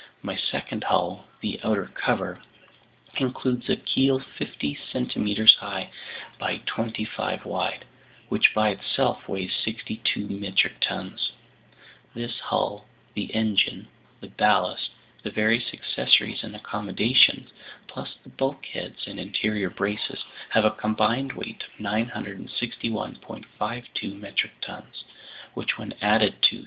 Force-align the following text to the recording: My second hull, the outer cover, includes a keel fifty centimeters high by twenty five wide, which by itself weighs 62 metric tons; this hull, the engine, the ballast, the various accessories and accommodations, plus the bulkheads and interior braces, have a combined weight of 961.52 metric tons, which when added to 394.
My 0.23 0.35
second 0.35 0.83
hull, 0.85 1.25
the 1.41 1.59
outer 1.63 1.85
cover, 1.93 2.41
includes 3.17 3.69
a 3.69 3.75
keel 3.75 4.17
fifty 4.19 4.73
centimeters 4.73 5.53
high 5.59 5.91
by 6.39 6.57
twenty 6.65 7.05
five 7.05 7.45
wide, 7.45 7.85
which 8.27 8.51
by 8.55 8.69
itself 8.69 9.27
weighs 9.29 9.53
62 9.63 10.27
metric 10.27 10.79
tons; 10.81 11.33
this 12.15 12.39
hull, 12.39 12.87
the 13.13 13.25
engine, 13.35 13.89
the 14.21 14.29
ballast, 14.29 14.89
the 15.21 15.29
various 15.29 15.71
accessories 15.71 16.43
and 16.43 16.55
accommodations, 16.55 17.51
plus 17.85 18.15
the 18.23 18.29
bulkheads 18.29 19.05
and 19.05 19.19
interior 19.19 19.69
braces, 19.69 20.25
have 20.49 20.65
a 20.65 20.71
combined 20.71 21.33
weight 21.33 21.61
of 21.61 21.77
961.52 21.85 24.19
metric 24.19 24.53
tons, 24.61 25.03
which 25.53 25.77
when 25.77 25.93
added 26.01 26.41
to 26.41 26.55
394. 26.57 26.59